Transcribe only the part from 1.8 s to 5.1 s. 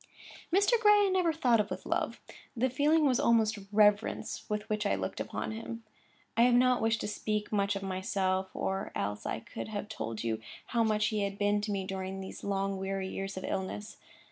love; the feeling was almost reverence with which I